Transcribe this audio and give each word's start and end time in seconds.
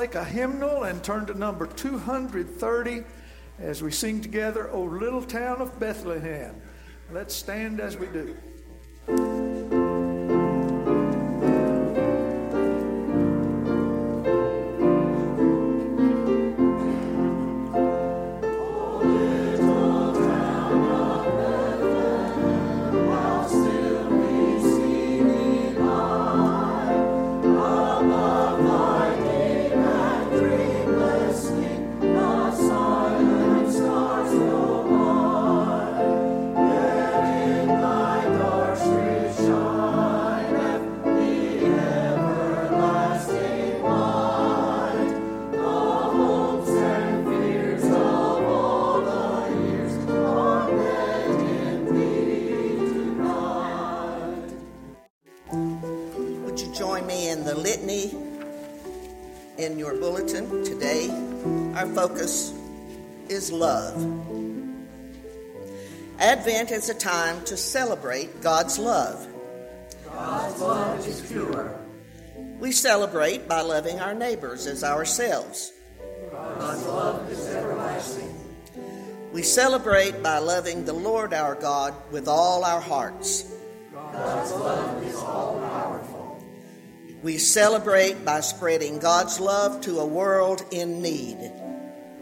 take 0.00 0.14
a 0.14 0.24
hymnal 0.24 0.84
and 0.84 1.04
turn 1.04 1.26
to 1.26 1.34
number 1.34 1.66
230 1.66 3.04
as 3.58 3.82
we 3.82 3.90
sing 3.90 4.22
together, 4.22 4.70
O 4.70 4.84
Little 4.84 5.20
Town 5.20 5.60
of 5.60 5.78
Bethlehem. 5.78 6.54
Let's 7.12 7.34
stand 7.34 7.80
as 7.80 7.98
we 7.98 8.06
do. 8.06 8.34
Focus 61.94 62.52
is 63.28 63.52
love. 63.52 63.94
Advent 66.18 66.70
is 66.70 66.88
a 66.88 66.94
time 66.94 67.42
to 67.44 67.56
celebrate 67.56 68.42
God's 68.42 68.78
love. 68.78 69.26
God's 70.04 70.60
love 70.60 71.08
is 71.08 71.20
pure. 71.30 71.78
We 72.58 72.72
celebrate 72.72 73.48
by 73.48 73.62
loving 73.62 74.00
our 74.00 74.12
neighbors 74.12 74.66
as 74.66 74.84
ourselves. 74.84 75.72
God's 76.30 76.86
love 76.86 77.30
is 77.30 77.46
everlasting. 77.48 78.34
We 79.32 79.42
celebrate 79.42 80.22
by 80.22 80.38
loving 80.38 80.84
the 80.84 80.92
Lord 80.92 81.32
our 81.32 81.54
God 81.54 81.94
with 82.10 82.28
all 82.28 82.64
our 82.64 82.80
hearts. 82.80 83.50
God's 83.92 84.52
love 84.52 85.02
is 85.04 85.14
all 85.14 85.58
powerful. 85.60 85.89
We 87.22 87.36
celebrate 87.36 88.24
by 88.24 88.40
spreading 88.40 88.98
God's 88.98 89.40
love 89.40 89.82
to 89.82 89.98
a 89.98 90.06
world 90.06 90.64
in 90.70 91.02
need. 91.02 91.52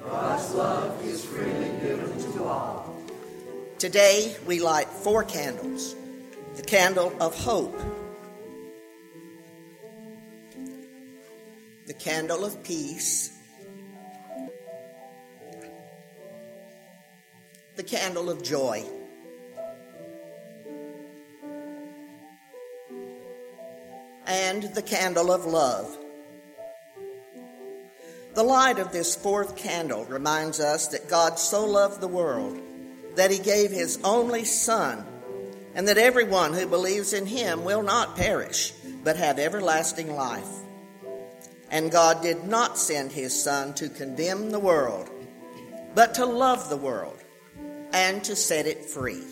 God's 0.02 0.52
love 0.54 1.04
is 1.04 1.24
freely 1.24 1.70
given 1.80 2.32
to 2.32 2.42
all. 2.42 2.96
Today 3.78 4.36
we 4.44 4.58
light 4.58 4.88
four 4.88 5.22
candles 5.22 5.94
the 6.56 6.62
candle 6.64 7.12
of 7.20 7.38
hope, 7.38 7.80
the 11.86 11.94
candle 11.94 12.44
of 12.44 12.64
peace, 12.64 13.30
the 17.76 17.84
candle 17.84 18.28
of 18.28 18.42
joy. 18.42 18.84
And 24.58 24.74
the 24.74 24.82
candle 24.82 25.30
of 25.30 25.44
love. 25.44 25.96
The 28.34 28.42
light 28.42 28.80
of 28.80 28.90
this 28.90 29.14
fourth 29.14 29.56
candle 29.56 30.04
reminds 30.06 30.58
us 30.58 30.88
that 30.88 31.08
God 31.08 31.38
so 31.38 31.64
loved 31.64 32.00
the 32.00 32.08
world 32.08 32.58
that 33.14 33.30
he 33.30 33.38
gave 33.38 33.70
his 33.70 34.00
only 34.02 34.44
Son, 34.44 35.06
and 35.76 35.86
that 35.86 35.96
everyone 35.96 36.54
who 36.54 36.66
believes 36.66 37.12
in 37.12 37.24
him 37.24 37.64
will 37.64 37.84
not 37.84 38.16
perish, 38.16 38.72
but 39.04 39.16
have 39.16 39.38
everlasting 39.38 40.12
life. 40.16 40.50
And 41.70 41.92
God 41.92 42.20
did 42.20 42.42
not 42.42 42.76
send 42.76 43.12
his 43.12 43.40
Son 43.40 43.74
to 43.74 43.88
condemn 43.88 44.50
the 44.50 44.58
world, 44.58 45.08
but 45.94 46.14
to 46.14 46.26
love 46.26 46.68
the 46.68 46.76
world 46.76 47.22
and 47.92 48.24
to 48.24 48.34
set 48.34 48.66
it 48.66 48.86
free. 48.86 49.22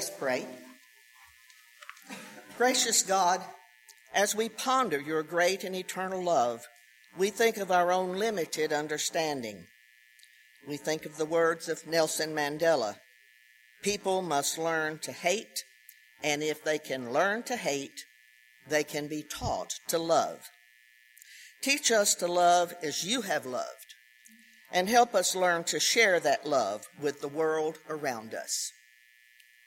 Us 0.00 0.10
pray. 0.18 0.46
Gracious 2.56 3.02
God, 3.02 3.42
as 4.14 4.34
we 4.34 4.48
ponder 4.48 4.98
your 4.98 5.22
great 5.22 5.62
and 5.62 5.76
eternal 5.76 6.22
love, 6.22 6.62
we 7.18 7.28
think 7.28 7.58
of 7.58 7.70
our 7.70 7.92
own 7.92 8.16
limited 8.16 8.72
understanding. 8.72 9.66
We 10.66 10.78
think 10.78 11.04
of 11.04 11.18
the 11.18 11.26
words 11.26 11.68
of 11.68 11.86
Nelson 11.86 12.34
Mandela 12.34 12.94
People 13.82 14.22
must 14.22 14.56
learn 14.56 15.00
to 15.00 15.12
hate, 15.12 15.64
and 16.22 16.42
if 16.42 16.64
they 16.64 16.78
can 16.78 17.12
learn 17.12 17.42
to 17.42 17.56
hate, 17.56 18.06
they 18.66 18.84
can 18.84 19.06
be 19.06 19.22
taught 19.22 19.74
to 19.88 19.98
love. 19.98 20.48
Teach 21.60 21.92
us 21.92 22.14
to 22.14 22.26
love 22.26 22.72
as 22.82 23.04
you 23.04 23.20
have 23.20 23.44
loved, 23.44 23.94
and 24.72 24.88
help 24.88 25.14
us 25.14 25.36
learn 25.36 25.64
to 25.64 25.78
share 25.78 26.18
that 26.20 26.46
love 26.46 26.86
with 26.98 27.20
the 27.20 27.28
world 27.28 27.80
around 27.86 28.32
us. 28.32 28.72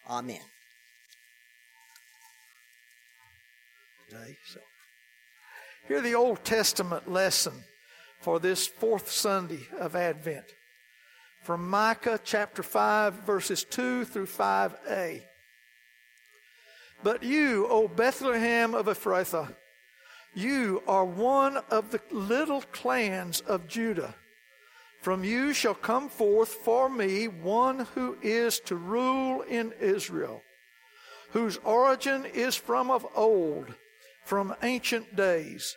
Amen. 0.09 0.41
Today, 4.09 4.37
so 4.45 4.59
hear 5.87 6.01
the 6.01 6.15
Old 6.15 6.43
Testament 6.43 7.09
lesson 7.09 7.53
for 8.19 8.39
this 8.39 8.67
fourth 8.67 9.09
Sunday 9.09 9.67
of 9.79 9.95
Advent 9.95 10.45
from 11.41 11.69
Micah 11.69 12.19
chapter 12.23 12.63
5, 12.63 13.25
verses 13.25 13.63
2 13.63 14.05
through 14.05 14.27
5a. 14.27 15.21
But 17.01 17.23
you, 17.23 17.67
O 17.67 17.87
Bethlehem 17.87 18.73
of 18.73 18.85
Ephrathah, 18.85 19.55
you 20.33 20.83
are 20.87 21.05
one 21.05 21.57
of 21.69 21.91
the 21.91 22.01
little 22.11 22.61
clans 22.61 23.41
of 23.41 23.67
Judah. 23.67 24.15
From 25.03 25.25
you 25.25 25.51
shall 25.51 25.73
come 25.73 26.07
forth 26.07 26.53
for 26.53 26.89
me 26.89 27.27
one 27.27 27.79
who 27.93 28.17
is 28.21 28.61
to 28.61 28.77
rule 28.77 29.41
in 29.41 29.73
Israel, 29.81 30.41
whose 31.31 31.57
origin 31.57 32.25
is 32.25 32.55
from 32.55 32.89
of 32.89 33.05
old, 33.13 33.75
from 34.23 34.55
ancient 34.63 35.13
days. 35.13 35.75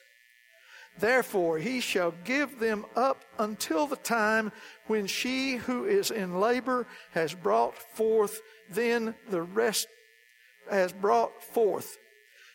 Therefore 0.97 1.59
he 1.59 1.81
shall 1.81 2.15
give 2.23 2.61
them 2.61 2.87
up 2.95 3.25
until 3.37 3.89
the 3.89 3.97
time 3.97 4.53
when 4.87 5.09
she 5.09 5.57
who 5.57 5.87
is 5.87 6.13
in 6.13 6.39
labor 6.39 6.87
has 7.11 7.35
brought 7.35 7.77
forth, 7.97 8.41
then 8.71 9.17
the 9.29 9.43
rest 9.43 9.89
has 10.71 10.93
brought 10.93 11.43
forth. 11.43 11.99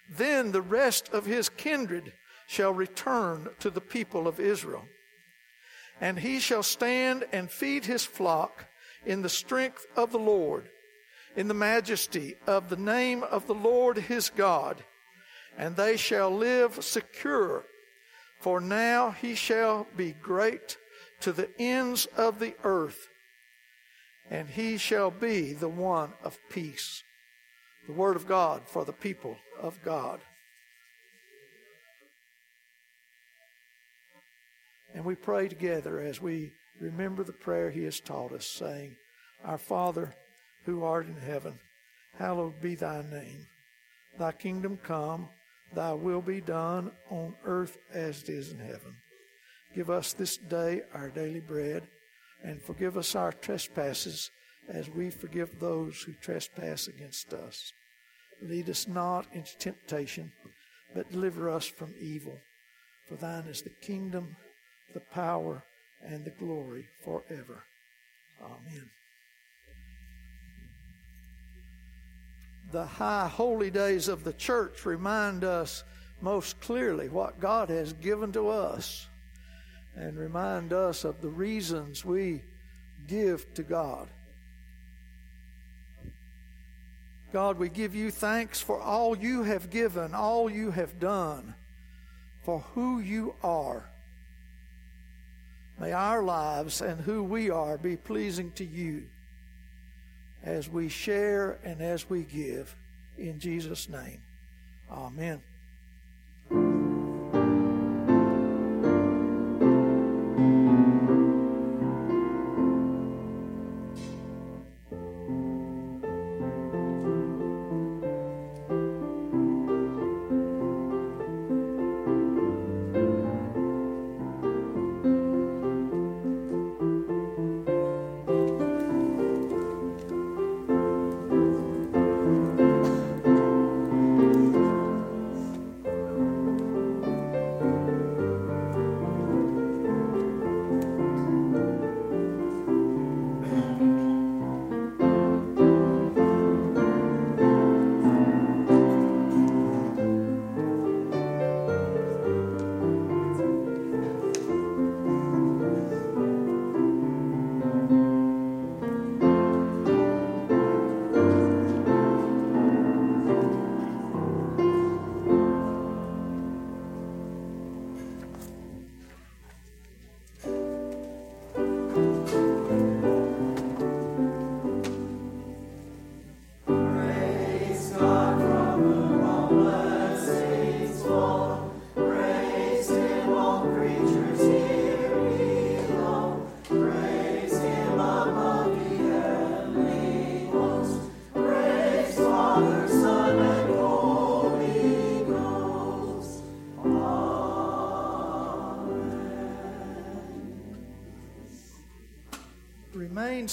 Then 0.10 0.54
the 0.54 0.62
rest 0.62 1.10
of 1.10 1.26
his 1.26 1.50
kindred 1.50 2.14
shall 2.48 2.74
return 2.74 3.50
to 3.60 3.70
the 3.70 3.82
people 3.82 4.26
of 4.26 4.40
Israel. 4.40 4.86
And 6.02 6.20
he 6.20 6.40
shall 6.40 6.64
stand 6.64 7.26
and 7.32 7.50
feed 7.50 7.86
his 7.86 8.04
flock 8.04 8.66
in 9.06 9.22
the 9.22 9.30
strength 9.30 9.86
of 9.96 10.12
the 10.12 10.20
Lord, 10.20 10.70
in 11.36 11.48
the 11.48 11.54
majesty 11.54 12.36
of 12.46 12.70
the 12.70 12.76
name 12.76 13.24
of 13.24 13.48
the 13.48 13.56
Lord 13.56 13.98
his 13.98 14.30
God. 14.30 14.84
and 15.58 15.76
they 15.76 15.98
shall 15.98 16.32
live 16.32 16.84
secure. 16.84 17.66
For 18.40 18.60
now 18.60 19.12
he 19.12 19.36
shall 19.36 19.88
be 19.96 20.14
great 20.14 20.78
to 21.20 21.32
the 21.32 21.50
ends 21.60 22.08
of 22.18 22.40
the 22.40 22.56
earth, 22.64 23.08
and 24.30 24.50
he 24.50 24.78
shall 24.78 25.12
be 25.12 25.54
the 25.54 25.70
one 25.70 26.14
of 26.24 26.40
peace. 26.50 27.04
The 27.86 27.94
word 27.94 28.16
of 28.16 28.28
God 28.28 28.68
for 28.68 28.86
the 28.86 28.94
people 28.94 29.38
of 29.60 29.84
God. 29.84 30.22
And 34.94 35.06
we 35.06 35.16
pray 35.16 35.48
together 35.48 36.00
as 36.00 36.22
we 36.22 36.52
remember 36.80 37.24
the 37.24 37.34
prayer 37.34 37.70
he 37.70 37.84
has 37.84 38.00
taught 38.00 38.34
us, 38.34 38.46
saying, 38.46 38.96
Our 39.44 39.58
Father, 39.58 40.14
who 40.66 40.84
art 40.84 41.08
in 41.08 41.18
heaven, 41.18 41.60
hallowed 42.18 42.62
be 42.62 42.76
thy 42.76 43.04
name. 43.10 43.46
Thy 44.20 44.32
kingdom 44.32 44.78
come 44.78 45.30
Thy 45.74 45.94
will 45.94 46.22
be 46.22 46.42
done 46.42 46.92
on 47.10 47.34
earth 47.46 47.78
as 47.94 48.24
it 48.24 48.30
is 48.30 48.52
in 48.52 48.60
heaven. 48.60 48.96
Give 49.74 49.90
us 49.90 50.14
this 50.14 50.38
day 50.38 50.82
our 50.94 51.10
daily 51.10 51.40
bread, 51.40 51.88
and 52.44 52.62
forgive 52.62 52.98
us 52.98 53.16
our 53.16 53.32
trespasses 53.32 54.30
as 54.68 54.90
we 54.90 55.10
forgive 55.10 55.60
those 55.60 56.02
who 56.02 56.14
trespass 56.14 56.88
against 56.88 57.34
us. 57.34 57.72
Lead 58.42 58.70
us 58.70 58.88
not 58.88 59.28
into 59.34 59.58
temptation, 59.58 60.32
but 60.94 61.10
deliver 61.12 61.50
us 61.50 61.68
from 61.68 61.94
evil. 62.00 62.38
For 63.08 63.16
thine 63.16 63.46
is 63.46 63.62
the 63.62 63.70
kingdom, 63.82 64.36
the 64.94 65.00
power, 65.00 65.64
and 66.04 66.26
the 66.26 66.32
glory 66.32 66.88
forever. 67.04 67.64
Amen. 68.44 68.90
the 72.72 72.86
high 72.86 73.28
holy 73.28 73.70
days 73.70 74.08
of 74.08 74.24
the 74.24 74.34
church 74.34 74.86
remind 74.86 75.44
us 75.44 75.84
most 76.22 76.60
clearly 76.62 77.10
what 77.10 77.40
God 77.40 77.70
has 77.70 77.94
given 77.94 78.32
to 78.34 78.50
us 78.50 79.08
and 79.96 80.18
remind 80.18 80.72
us 80.72 81.04
of 81.04 81.22
the 81.22 81.30
reasons 81.30 82.06
we 82.06 82.42
give 83.08 83.54
to 83.56 83.64
God. 83.64 84.08
God, 87.34 87.58
we 87.58 87.70
give 87.70 87.96
you 87.96 88.12
thanks 88.12 88.60
for 88.60 88.80
all 88.80 89.18
you 89.18 89.44
have 89.44 89.70
given, 89.70 90.14
all 90.14 90.50
you 90.50 90.72
have 90.72 91.00
done, 91.00 91.56
for 92.44 92.60
who 92.74 93.00
you 93.00 93.36
are. 93.44 93.90
May 95.82 95.94
our 95.94 96.22
lives 96.22 96.82
and 96.82 97.02
who 97.02 97.24
we 97.24 97.50
are 97.50 97.76
be 97.76 97.98
pleasing 97.98 98.52
to 98.52 98.64
you 98.64 99.08
as 100.44 100.70
we 100.70 100.90
share 100.90 101.58
and 101.64 101.82
as 101.82 102.08
we 102.08 102.22
give. 102.22 102.76
In 103.18 103.40
Jesus' 103.40 103.90
name, 103.90 104.22
amen. 104.92 105.42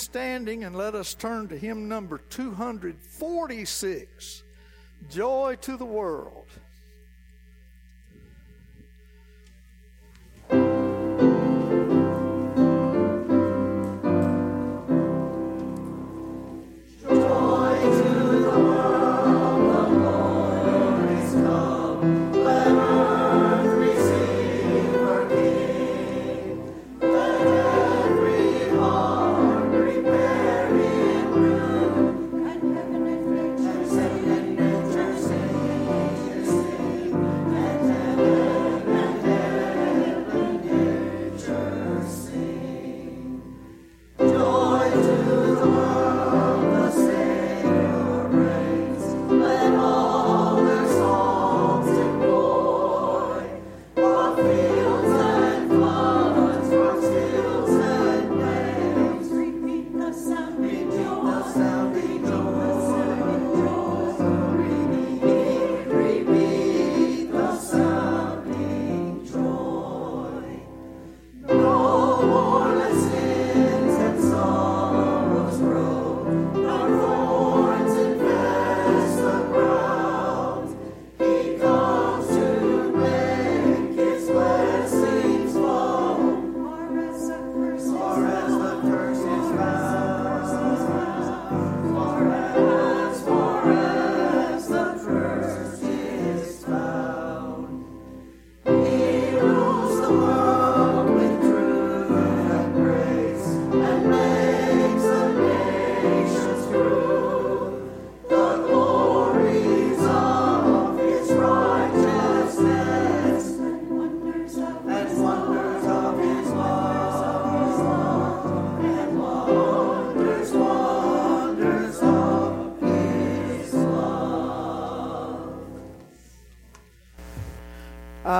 Standing 0.00 0.64
and 0.64 0.74
let 0.76 0.94
us 0.94 1.14
turn 1.14 1.48
to 1.48 1.58
hymn 1.58 1.88
number 1.88 2.18
246 2.18 4.42
Joy 5.10 5.56
to 5.60 5.76
the 5.76 5.84
World. 5.84 6.37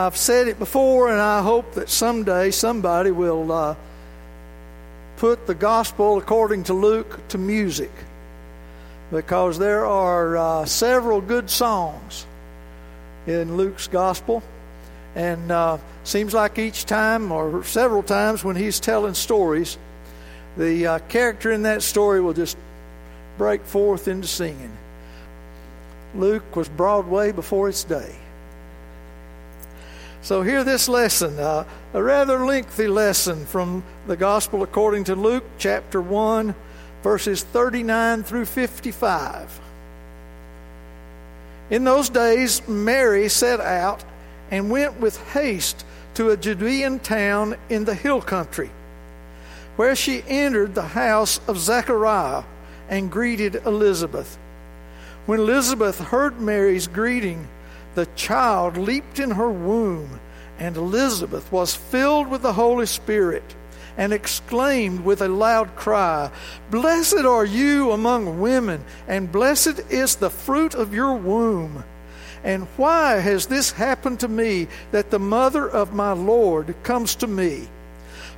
I've 0.08 0.16
said 0.16 0.48
it 0.48 0.58
before, 0.58 1.10
and 1.10 1.20
I 1.20 1.42
hope 1.42 1.74
that 1.74 1.90
someday 1.90 2.50
somebody 2.50 3.10
will 3.10 3.52
uh, 3.52 3.74
put 5.18 5.46
the 5.46 5.54
gospel 5.54 6.16
according 6.16 6.64
to 6.64 6.72
Luke 6.72 7.20
to 7.28 7.36
music 7.36 7.90
because 9.10 9.58
there 9.58 9.84
are 9.84 10.34
uh, 10.38 10.64
several 10.64 11.20
good 11.20 11.50
songs 11.50 12.24
in 13.26 13.58
Luke's 13.58 13.86
gospel. 13.86 14.42
And 15.14 15.52
uh, 15.52 15.76
seems 16.04 16.32
like 16.32 16.58
each 16.58 16.86
time 16.86 17.30
or 17.30 17.62
several 17.64 18.02
times 18.02 18.42
when 18.42 18.56
he's 18.56 18.80
telling 18.80 19.12
stories, 19.12 19.76
the 20.56 20.86
uh, 20.86 20.98
character 21.10 21.52
in 21.52 21.64
that 21.64 21.82
story 21.82 22.22
will 22.22 22.32
just 22.32 22.56
break 23.36 23.62
forth 23.62 24.08
into 24.08 24.26
singing. 24.26 24.74
Luke 26.14 26.56
was 26.56 26.70
Broadway 26.70 27.30
before 27.30 27.68
its 27.68 27.84
day. 27.84 28.16
So, 30.28 30.42
hear 30.42 30.62
this 30.62 30.90
lesson, 30.90 31.38
uh, 31.38 31.64
a 31.94 32.02
rather 32.02 32.44
lengthy 32.44 32.86
lesson 32.86 33.46
from 33.46 33.82
the 34.06 34.14
Gospel 34.14 34.62
according 34.62 35.04
to 35.04 35.16
Luke 35.16 35.44
chapter 35.56 36.02
1, 36.02 36.54
verses 37.02 37.42
39 37.44 38.24
through 38.24 38.44
55. 38.44 39.58
In 41.70 41.84
those 41.84 42.10
days, 42.10 42.60
Mary 42.68 43.30
set 43.30 43.58
out 43.58 44.04
and 44.50 44.70
went 44.70 45.00
with 45.00 45.16
haste 45.32 45.86
to 46.12 46.28
a 46.28 46.36
Judean 46.36 46.98
town 46.98 47.56
in 47.70 47.86
the 47.86 47.94
hill 47.94 48.20
country, 48.20 48.68
where 49.76 49.96
she 49.96 50.22
entered 50.28 50.74
the 50.74 50.88
house 50.88 51.40
of 51.48 51.56
Zechariah 51.56 52.42
and 52.90 53.10
greeted 53.10 53.62
Elizabeth. 53.64 54.36
When 55.24 55.40
Elizabeth 55.40 55.98
heard 55.98 56.38
Mary's 56.38 56.86
greeting, 56.86 57.48
the 57.98 58.06
child 58.14 58.76
leaped 58.76 59.18
in 59.18 59.32
her 59.32 59.50
womb, 59.50 60.20
and 60.56 60.76
Elizabeth 60.76 61.50
was 61.50 61.74
filled 61.74 62.28
with 62.28 62.42
the 62.42 62.52
Holy 62.52 62.86
Spirit 62.86 63.56
and 63.96 64.12
exclaimed 64.12 65.00
with 65.00 65.20
a 65.20 65.26
loud 65.26 65.74
cry, 65.74 66.30
Blessed 66.70 67.24
are 67.24 67.44
you 67.44 67.90
among 67.90 68.38
women, 68.38 68.84
and 69.08 69.32
blessed 69.32 69.80
is 69.90 70.14
the 70.14 70.30
fruit 70.30 70.76
of 70.76 70.94
your 70.94 71.14
womb. 71.14 71.82
And 72.44 72.68
why 72.76 73.16
has 73.16 73.46
this 73.46 73.72
happened 73.72 74.20
to 74.20 74.28
me 74.28 74.68
that 74.92 75.10
the 75.10 75.18
mother 75.18 75.68
of 75.68 75.92
my 75.92 76.12
Lord 76.12 76.76
comes 76.84 77.16
to 77.16 77.26
me? 77.26 77.66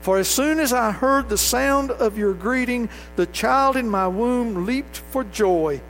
For 0.01 0.17
as 0.17 0.29
soon 0.29 0.59
as 0.59 0.73
I 0.73 0.91
heard 0.91 1.29
the 1.29 1.37
sound 1.37 1.91
of 1.91 2.17
your 2.17 2.33
greeting, 2.33 2.89
the 3.17 3.27
child 3.27 3.77
in 3.77 3.91
my 3.91 4.09
womb 4.09 4.65
leaped 4.65 4.97
for 5.11 5.23
joy. 5.23 5.83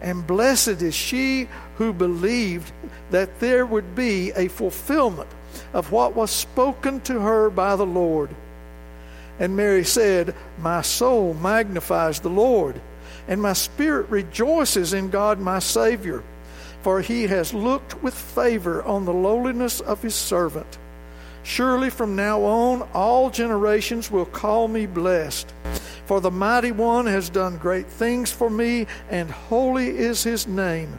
And 0.00 0.24
blessed 0.24 0.82
is 0.82 0.94
she 0.94 1.48
who 1.76 1.92
believed 1.92 2.72
that 3.10 3.40
there 3.40 3.66
would 3.66 3.94
be 3.94 4.32
a 4.32 4.48
fulfillment 4.48 5.28
of 5.72 5.92
what 5.92 6.14
was 6.14 6.30
spoken 6.30 7.00
to 7.02 7.20
her 7.20 7.50
by 7.50 7.76
the 7.76 7.86
Lord. 7.86 8.30
And 9.38 9.56
Mary 9.56 9.84
said, 9.84 10.34
My 10.58 10.82
soul 10.82 11.34
magnifies 11.34 12.20
the 12.20 12.30
Lord, 12.30 12.80
and 13.28 13.40
my 13.40 13.52
spirit 13.52 14.08
rejoices 14.08 14.92
in 14.92 15.10
God 15.10 15.38
my 15.38 15.58
Savior, 15.58 16.22
for 16.82 17.00
he 17.00 17.26
has 17.26 17.52
looked 17.52 18.02
with 18.02 18.14
favor 18.14 18.82
on 18.84 19.04
the 19.04 19.12
lowliness 19.12 19.80
of 19.80 20.02
his 20.02 20.14
servant. 20.14 20.78
Surely 21.42 21.90
from 21.90 22.16
now 22.16 22.42
on 22.42 22.88
all 22.92 23.30
generations 23.30 24.10
will 24.10 24.24
call 24.24 24.66
me 24.68 24.86
blessed. 24.86 25.52
For 26.06 26.20
the 26.20 26.30
mighty 26.30 26.72
one 26.72 27.06
has 27.06 27.28
done 27.28 27.58
great 27.58 27.86
things 27.86 28.32
for 28.32 28.48
me, 28.48 28.86
and 29.10 29.30
holy 29.30 29.88
is 29.88 30.22
his 30.22 30.46
name. 30.46 30.98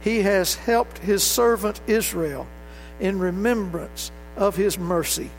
He 0.00 0.22
has 0.22 0.54
helped 0.54 0.98
his 0.98 1.22
servant 1.22 1.80
Israel 1.86 2.46
in 3.00 3.18
remembrance 3.18 4.10
of 4.36 4.56
his 4.56 4.78
mercy, 4.78 5.30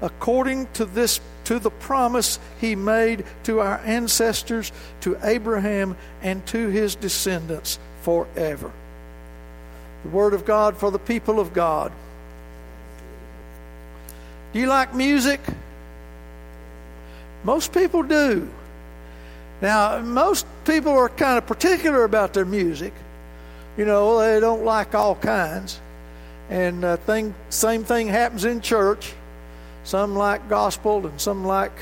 according 0.00 0.68
to 0.74 0.84
this 0.84 1.20
to 1.44 1.58
the 1.58 1.70
promise 1.70 2.38
he 2.60 2.76
made 2.76 3.24
to 3.44 3.60
our 3.60 3.78
ancestors, 3.84 4.70
to 5.00 5.18
Abraham, 5.22 5.96
and 6.22 6.44
to 6.46 6.68
his 6.68 6.94
descendants 6.94 7.78
forever. 8.02 8.70
The 10.04 10.08
word 10.08 10.34
of 10.34 10.44
God 10.44 10.76
for 10.76 10.90
the 10.90 10.98
people 10.98 11.40
of 11.40 11.52
God. 11.52 11.92
Do 14.52 14.60
you 14.60 14.66
like 14.66 14.94
music? 14.94 15.40
Most 17.44 17.72
people 17.72 18.02
do. 18.02 18.48
Now, 19.60 20.00
most 20.00 20.46
people 20.64 20.92
are 20.92 21.08
kind 21.08 21.38
of 21.38 21.46
particular 21.46 22.04
about 22.04 22.34
their 22.34 22.44
music. 22.44 22.92
You 23.76 23.86
know, 23.86 24.18
they 24.18 24.38
don't 24.38 24.64
like 24.64 24.94
all 24.94 25.14
kinds. 25.14 25.80
And 26.50 26.84
uh, 26.84 26.96
thing, 26.98 27.34
same 27.48 27.84
thing 27.84 28.08
happens 28.08 28.44
in 28.44 28.60
church. 28.60 29.14
Some 29.84 30.14
like 30.14 30.48
gospel 30.48 31.06
and 31.06 31.20
some 31.20 31.46
like 31.46 31.72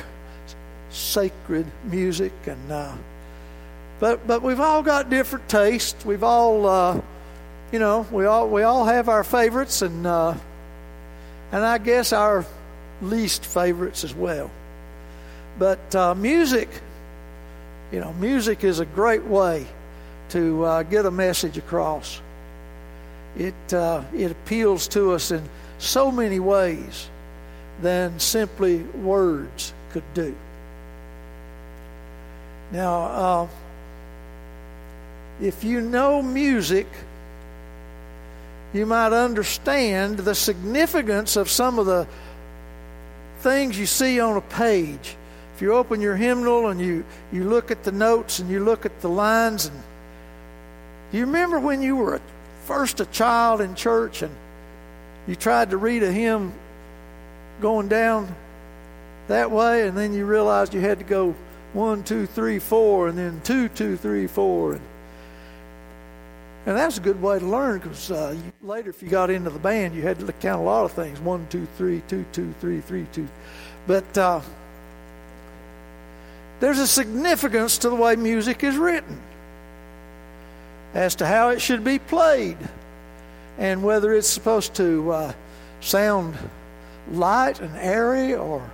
sacred 0.90 1.66
music. 1.85 2.32
And 2.47 2.70
uh, 2.70 2.94
but 3.99 4.26
but 4.26 4.42
we've 4.42 4.61
all 4.61 4.82
got 4.82 5.11
different 5.11 5.49
tastes. 5.49 6.04
We've 6.04 6.23
all 6.23 6.66
uh, 6.66 7.00
you 7.73 7.78
know 7.78 8.06
we 8.12 8.25
all 8.25 8.49
we 8.49 8.62
all 8.62 8.85
have 8.85 9.09
our 9.09 9.25
favorites 9.25 9.82
and 9.82 10.06
uh, 10.06 10.35
and 11.50 11.64
I 11.64 11.78
guess 11.78 12.12
our 12.12 12.47
least 13.02 13.44
favorites 13.44 14.04
as 14.04 14.14
well. 14.14 14.50
But 15.59 15.94
uh, 15.94 16.14
music, 16.14 16.68
you 17.90 17.99
know, 17.99 18.12
music 18.14 18.62
is 18.62 18.78
a 18.78 18.87
great 18.87 19.25
way 19.25 19.66
to 20.30 20.64
uh, 20.64 20.82
get 20.84 21.06
a 21.06 21.10
message 21.10 21.58
across. 21.58 22.20
It, 23.37 23.72
uh, 23.72 24.02
it 24.14 24.30
appeals 24.30 24.88
to 24.88 25.12
us 25.12 25.30
in 25.30 25.42
so 25.78 26.10
many 26.10 26.40
ways 26.40 27.08
than 27.80 28.18
simply 28.18 28.78
words 28.78 29.72
could 29.92 30.04
do. 30.14 30.34
Now, 32.72 33.00
uh, 33.02 33.49
if 35.40 35.64
you 35.64 35.80
know 35.80 36.22
music, 36.22 36.87
you 38.72 38.87
might 38.87 39.12
understand 39.12 40.18
the 40.18 40.34
significance 40.34 41.37
of 41.37 41.50
some 41.50 41.78
of 41.78 41.87
the 41.87 42.06
things 43.40 43.78
you 43.78 43.87
see 43.87 44.20
on 44.20 44.37
a 44.37 44.40
page. 44.42 45.16
If 45.54 45.62
you 45.62 45.72
open 45.72 46.00
your 46.00 46.14
hymnal 46.14 46.68
and 46.68 46.80
you, 46.80 47.04
you 47.32 47.44
look 47.44 47.70
at 47.70 47.82
the 47.82 47.92
notes 47.92 48.38
and 48.38 48.49
you 48.50 48.62
look 48.62 48.87
at 48.87 49.00
the 49.00 49.08
lines 49.08 49.66
and 49.66 49.82
do 51.10 51.18
you 51.18 51.26
remember 51.26 51.58
when 51.58 51.82
you 51.82 51.96
were 51.96 52.20
first 52.64 53.00
a 53.00 53.06
child 53.06 53.60
in 53.60 53.74
church 53.74 54.22
and 54.22 54.34
you 55.26 55.34
tried 55.34 55.70
to 55.70 55.76
read 55.76 56.02
a 56.02 56.12
hymn 56.12 56.52
going 57.60 57.88
down 57.88 58.34
that 59.28 59.50
way, 59.50 59.86
and 59.86 59.96
then 59.96 60.12
you 60.12 60.24
realized 60.24 60.74
you 60.74 60.80
had 60.80 60.98
to 60.98 61.04
go 61.04 61.34
one, 61.72 62.02
two, 62.02 62.26
three, 62.26 62.58
four, 62.58 63.08
and 63.08 63.16
then 63.16 63.40
two, 63.44 63.68
two, 63.68 63.96
three, 63.96 64.26
four, 64.26 64.72
and 64.72 64.80
and 66.66 66.76
that's 66.76 66.98
a 66.98 67.00
good 67.00 67.22
way 67.22 67.38
to 67.38 67.46
learn 67.46 67.78
because 67.78 68.10
uh, 68.10 68.36
later, 68.60 68.90
if 68.90 69.02
you 69.02 69.08
got 69.08 69.30
into 69.30 69.48
the 69.48 69.58
band, 69.58 69.94
you 69.94 70.02
had 70.02 70.18
to 70.20 70.32
count 70.34 70.60
a 70.60 70.64
lot 70.64 70.84
of 70.84 70.92
things: 70.92 71.18
one, 71.20 71.46
two, 71.48 71.66
three, 71.76 72.02
two, 72.06 72.24
two, 72.32 72.52
three, 72.60 72.80
three, 72.80 73.06
two. 73.12 73.28
But 73.86 74.18
uh, 74.18 74.40
there's 76.60 76.78
a 76.78 76.86
significance 76.86 77.78
to 77.78 77.88
the 77.88 77.96
way 77.96 78.16
music 78.16 78.62
is 78.62 78.76
written 78.76 79.20
as 80.94 81.14
to 81.16 81.26
how 81.26 81.50
it 81.50 81.61
should 81.61 81.85
be 81.85 81.99
played 81.99 82.59
and 83.59 83.82
whether 83.82 84.14
it's 84.14 84.28
supposed 84.28 84.75
to 84.75 85.12
uh, 85.12 85.32
sound 85.80 86.37
light 87.12 87.61
and 87.61 87.76
airy 87.76 88.35
or 88.35 88.68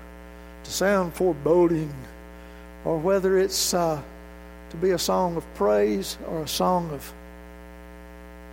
to 0.65 0.71
sound 0.71 1.15
foreboding 1.15 1.93
or 2.85 2.99
whether 2.99 3.39
it's 3.39 3.75
uh, 3.75 4.01
to 4.71 4.77
be 4.77 4.91
a 4.91 4.99
song 4.99 5.37
of 5.37 5.55
praise 5.55 6.19
or 6.29 6.43
a 6.43 6.49
song 6.49 6.91
of 6.91 7.13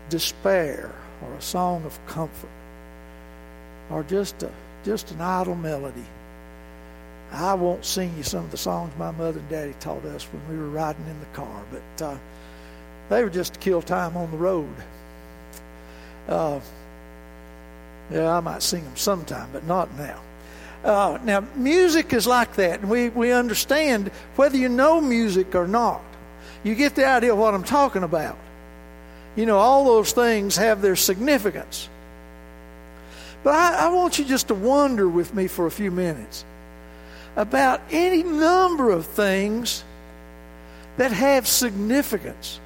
despair 0.10 0.92
or 1.22 1.34
a 1.36 1.42
song 1.42 1.84
of 1.86 2.06
comfort 2.08 2.50
or 3.90 4.04
just 4.04 4.44
a, 4.44 4.52
just 4.84 5.12
an 5.12 5.22
idle 5.22 5.56
melody. 5.56 6.06
I 7.32 7.54
won't 7.56 7.84
sing 7.84 8.16
you 8.16 8.24
some 8.24 8.46
of 8.46 8.52
the 8.52 8.58
songs 8.58 8.94
my 8.98 9.12
mother 9.12 9.40
and 9.40 9.50
daddy 9.50 9.74
taught 9.80 10.06
us 10.06 10.24
when 10.26 10.48
we 10.50 10.62
were 10.62 10.70
riding 10.70 11.06
in 11.08 11.20
the 11.20 11.26
car, 11.28 11.64
but 11.72 12.06
uh, 12.06 12.18
they 13.14 13.24
were 13.24 13.30
just 13.30 13.54
to 13.54 13.60
kill 13.60 13.82
time 13.82 14.18
on 14.18 14.32
the 14.32 14.38
road. 14.38 14.74
Uh, 16.28 16.60
Yeah, 18.12 18.38
I 18.38 18.40
might 18.42 18.62
sing 18.62 18.84
them 18.84 18.98
sometime, 18.98 19.50
but 19.54 19.66
not 19.66 19.90
now. 19.98 20.20
Uh, 20.84 21.18
now, 21.24 21.42
music 21.56 22.12
is 22.14 22.28
like 22.28 22.56
that, 22.56 22.82
and 22.82 22.90
we, 22.90 23.10
we 23.10 23.32
understand 23.32 24.12
whether 24.36 24.58
you 24.58 24.68
know 24.68 25.00
music 25.00 25.56
or 25.56 25.68
not. 25.68 26.02
You 26.64 26.76
get 26.76 26.96
the 26.96 27.08
idea 27.08 27.32
of 27.32 27.40
what 27.40 27.54
I'm 27.54 27.64
talking 27.64 28.04
about. 28.04 28.38
You 29.36 29.46
know, 29.46 29.58
all 29.58 29.86
those 29.86 30.12
things 30.12 30.58
have 30.58 30.82
their 30.82 30.96
significance. 30.96 31.90
But 33.44 33.56
I, 33.56 33.86
I 33.86 33.90
want 33.90 34.20
you 34.20 34.26
just 34.26 34.50
to 34.50 34.54
wonder 34.56 35.08
with 35.08 35.34
me 35.34 35.48
for 35.48 35.66
a 35.66 35.72
few 35.72 35.90
minutes 35.92 36.46
about 37.36 37.82
any 37.90 38.24
number 38.24 38.92
of 38.92 39.06
things 39.06 39.84
that 40.98 41.12
have 41.12 41.48
significance. 41.48 42.60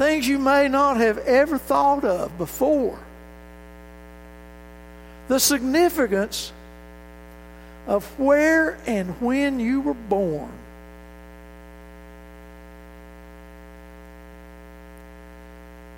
Things 0.00 0.26
you 0.26 0.38
may 0.38 0.66
not 0.66 0.96
have 0.96 1.18
ever 1.18 1.58
thought 1.58 2.04
of 2.04 2.38
before. 2.38 2.98
The 5.28 5.38
significance 5.38 6.54
of 7.86 8.06
where 8.18 8.78
and 8.86 9.10
when 9.20 9.60
you 9.60 9.82
were 9.82 9.92
born. 9.92 10.50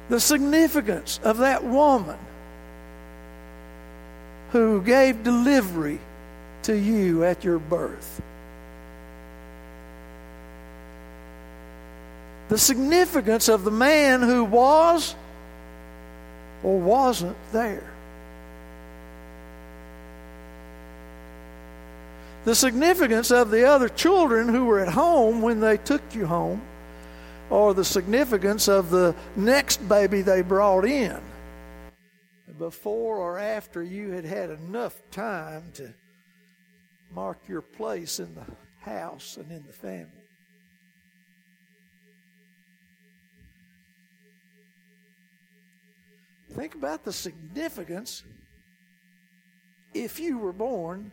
The 0.09 0.18
significance 0.18 1.21
of 1.23 1.38
that 1.38 1.62
woman 1.62 2.18
who 4.50 4.82
gave 4.82 5.23
delivery 5.23 6.00
to 6.65 6.76
you 6.76 7.23
at 7.23 7.45
your 7.45 7.60
birth. 7.60 8.21
The 12.52 12.58
significance 12.58 13.49
of 13.49 13.65
the 13.65 13.71
man 13.71 14.21
who 14.21 14.45
was 14.45 15.15
or 16.62 16.78
wasn't 16.78 17.38
there. 17.50 17.91
The 22.45 22.54
significance 22.54 23.30
of 23.30 23.50
the 23.50 23.67
other 23.67 23.88
children 23.88 24.50
who 24.50 24.67
were 24.67 24.80
at 24.80 24.93
home 24.93 25.41
when 25.41 25.60
they 25.60 25.78
took 25.78 26.02
you 26.15 26.26
home, 26.26 26.60
or 27.49 27.73
the 27.73 27.86
significance 27.86 28.69
of 28.69 28.91
the 28.91 29.15
next 29.34 29.88
baby 29.88 30.21
they 30.21 30.43
brought 30.43 30.84
in 30.84 31.19
before 32.58 33.17
or 33.17 33.38
after 33.38 33.82
you 33.82 34.10
had 34.10 34.26
had 34.26 34.50
enough 34.50 35.00
time 35.10 35.73
to 35.73 35.95
mark 37.15 37.38
your 37.49 37.62
place 37.62 38.21
in 38.21 38.34
the 38.34 38.45
house 38.84 39.38
and 39.38 39.50
in 39.50 39.65
the 39.67 39.73
family. 39.73 40.22
Think 46.63 46.77
about 46.77 47.03
the 47.03 47.13
significance 47.13 48.23
if 49.95 50.21
you 50.21 50.39
were 50.39 50.53
born 50.53 51.11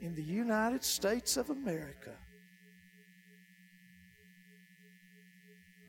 in 0.00 0.16
the 0.16 0.22
United 0.24 0.82
States 0.82 1.36
of 1.36 1.48
America. 1.50 2.10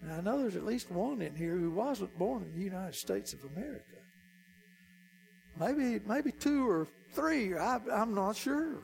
Now, 0.03 0.17
I 0.17 0.21
know 0.21 0.37
there's 0.37 0.55
at 0.55 0.67
least 0.67 0.91
one 0.91 1.23
in 1.23 1.35
here 1.35 1.57
who 1.57 1.71
wasn't 1.71 2.15
born 2.19 2.43
in 2.43 2.53
the 2.53 2.63
United 2.63 2.93
States 2.93 3.33
of 3.33 3.39
America. 3.55 3.97
Maybe, 5.59 5.99
maybe 6.05 6.31
two 6.31 6.69
or 6.69 6.87
three. 7.15 7.57
I, 7.57 7.79
am 7.91 8.13
not 8.13 8.35
sure. 8.35 8.83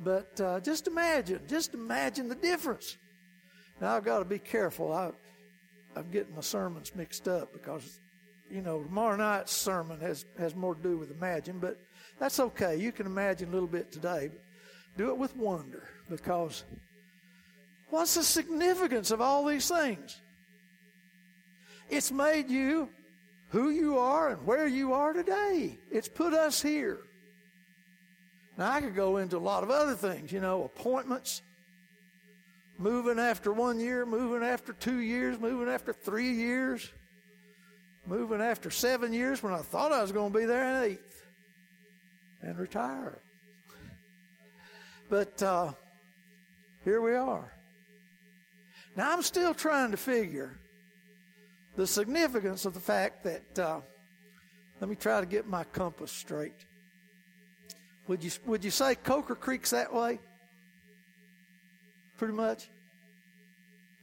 But 0.00 0.40
uh, 0.40 0.60
just 0.60 0.86
imagine, 0.86 1.42
just 1.46 1.74
imagine 1.74 2.30
the 2.30 2.36
difference. 2.36 2.96
Now 3.82 3.96
I've 3.96 4.04
got 4.04 4.20
to 4.20 4.24
be 4.24 4.38
careful. 4.38 4.94
I, 4.94 5.10
I'm 5.96 6.10
getting 6.10 6.34
my 6.34 6.42
sermons 6.42 6.94
mixed 6.94 7.26
up 7.26 7.52
because, 7.52 8.00
you 8.50 8.60
know, 8.60 8.82
tomorrow 8.82 9.16
night's 9.16 9.52
sermon 9.52 9.98
has 10.00 10.26
has 10.38 10.54
more 10.54 10.74
to 10.74 10.82
do 10.82 10.98
with 10.98 11.10
imagine, 11.10 11.58
but 11.58 11.78
that's 12.20 12.38
okay. 12.38 12.76
You 12.76 12.92
can 12.92 13.06
imagine 13.06 13.48
a 13.48 13.52
little 13.52 13.68
bit 13.68 13.90
today, 13.90 14.28
but 14.30 14.40
do 14.98 15.08
it 15.08 15.16
with 15.18 15.34
wonder 15.36 15.88
because 16.10 16.64
what's 17.88 18.14
the 18.14 18.22
significance 18.22 19.10
of 19.10 19.20
all 19.20 19.44
these 19.44 19.68
things? 19.68 20.20
It's 21.88 22.12
made 22.12 22.50
you 22.50 22.90
who 23.50 23.70
you 23.70 23.98
are 23.98 24.30
and 24.30 24.46
where 24.46 24.66
you 24.66 24.92
are 24.92 25.12
today. 25.12 25.78
It's 25.90 26.08
put 26.08 26.34
us 26.34 26.60
here. 26.60 26.98
Now, 28.58 28.72
I 28.72 28.80
could 28.80 28.94
go 28.94 29.18
into 29.18 29.36
a 29.36 29.38
lot 29.38 29.62
of 29.62 29.70
other 29.70 29.94
things, 29.94 30.32
you 30.32 30.40
know, 30.40 30.64
appointments, 30.64 31.42
moving 32.78 33.18
after 33.18 33.52
one 33.52 33.80
year, 33.80 34.04
moving 34.06 34.46
after 34.46 34.72
two 34.72 34.98
years, 34.98 35.38
moving 35.38 35.72
after 35.72 35.92
three 35.92 36.32
years, 36.32 36.90
moving 38.06 38.40
after 38.40 38.70
seven 38.70 39.12
years 39.12 39.42
when 39.42 39.52
I 39.52 39.58
thought 39.58 39.92
I 39.92 40.02
was 40.02 40.12
going 40.12 40.32
to 40.32 40.38
be 40.38 40.44
there 40.44 40.84
in 40.84 40.90
eighth 40.90 41.24
and 42.42 42.58
retire. 42.58 43.18
But 45.08 45.42
uh, 45.42 45.72
here 46.84 47.00
we 47.00 47.14
are. 47.14 47.52
Now, 48.96 49.12
I'm 49.12 49.22
still 49.22 49.54
trying 49.54 49.90
to 49.90 49.96
figure 49.96 50.58
the 51.76 51.86
significance 51.86 52.64
of 52.64 52.74
the 52.74 52.80
fact 52.80 53.24
that, 53.24 53.58
uh, 53.58 53.80
let 54.80 54.88
me 54.88 54.96
try 54.96 55.20
to 55.20 55.26
get 55.26 55.46
my 55.46 55.64
compass 55.64 56.10
straight. 56.10 56.64
Would 58.08 58.24
you, 58.24 58.30
would 58.46 58.64
you 58.64 58.70
say 58.70 58.94
Coker 58.94 59.34
Creek's 59.34 59.70
that 59.70 59.92
way? 59.92 60.18
Pretty 62.16 62.34
much? 62.34 62.68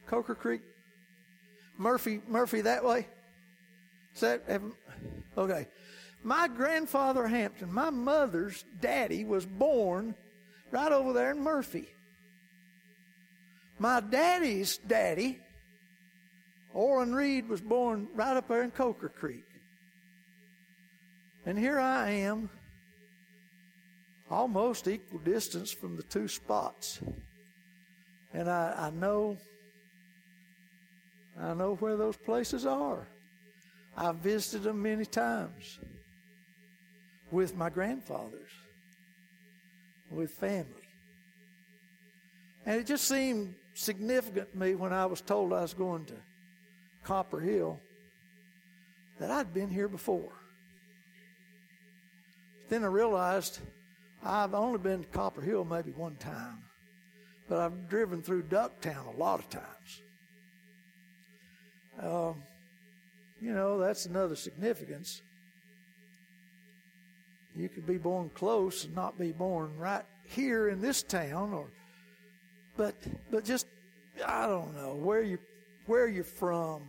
Coker 0.06 0.34
Creek? 0.34 0.62
Murphy, 1.78 2.20
Murphy 2.28 2.60
that 2.60 2.84
way? 2.84 3.06
Is 4.14 4.20
that, 4.20 4.42
okay. 5.36 5.66
My 6.22 6.48
grandfather 6.48 7.26
Hampton, 7.26 7.72
my 7.72 7.90
mother's 7.90 8.64
daddy 8.80 9.24
was 9.24 9.44
born 9.44 10.14
right 10.70 10.92
over 10.92 11.12
there 11.12 11.32
in 11.32 11.40
Murphy. 11.40 11.88
My 13.78 14.00
daddy's 14.00 14.78
daddy 14.78 15.40
Orrin 16.74 17.14
Reed 17.14 17.48
was 17.48 17.60
born 17.60 18.08
right 18.14 18.36
up 18.36 18.48
there 18.48 18.64
in 18.64 18.72
Coker 18.72 19.08
Creek. 19.08 19.44
And 21.46 21.56
here 21.56 21.78
I 21.78 22.10
am, 22.10 22.50
almost 24.30 24.88
equal 24.88 25.20
distance 25.20 25.70
from 25.70 25.96
the 25.96 26.02
two 26.02 26.26
spots. 26.26 26.98
And 28.34 28.50
I, 28.50 28.74
I 28.78 28.90
know 28.90 29.38
I 31.40 31.54
know 31.54 31.74
where 31.76 31.96
those 31.96 32.16
places 32.16 32.64
are. 32.64 33.08
I've 33.96 34.16
visited 34.16 34.64
them 34.64 34.82
many 34.82 35.04
times 35.04 35.78
with 37.30 37.56
my 37.56 37.70
grandfathers, 37.70 38.50
with 40.10 40.30
family. 40.30 40.70
And 42.66 42.80
it 42.80 42.86
just 42.86 43.08
seemed 43.08 43.54
significant 43.74 44.52
to 44.52 44.58
me 44.58 44.74
when 44.74 44.92
I 44.92 45.06
was 45.06 45.20
told 45.20 45.52
I 45.52 45.62
was 45.62 45.74
going 45.74 46.06
to 46.06 46.14
Copperhill 47.04 47.78
that 49.18 49.30
I'd 49.30 49.52
been 49.52 49.68
here 49.68 49.88
before. 49.88 50.32
Then 52.68 52.84
I 52.84 52.88
realized 52.88 53.58
I've 54.22 54.54
only 54.54 54.78
been 54.78 55.02
to 55.02 55.08
Copperhill 55.08 55.68
maybe 55.68 55.92
one 55.92 56.16
time, 56.16 56.63
but 57.48 57.58
I've 57.58 57.88
driven 57.88 58.22
through 58.22 58.44
Ducktown 58.44 59.14
a 59.14 59.18
lot 59.18 59.40
of 59.40 59.50
times. 59.50 60.02
Um, 62.02 62.42
you 63.40 63.52
know, 63.52 63.78
that's 63.78 64.06
another 64.06 64.36
significance. 64.36 65.22
You 67.54 67.68
could 67.68 67.86
be 67.86 67.98
born 67.98 68.30
close 68.34 68.84
and 68.84 68.94
not 68.94 69.18
be 69.18 69.32
born 69.32 69.76
right 69.78 70.04
here 70.26 70.68
in 70.68 70.80
this 70.80 71.02
town, 71.02 71.52
or 71.52 71.66
but 72.76 72.94
but 73.30 73.44
just 73.44 73.66
I 74.26 74.46
don't 74.46 74.74
know 74.74 74.94
where 74.94 75.22
you 75.22 75.38
where 75.86 76.08
you're 76.08 76.24
from 76.24 76.82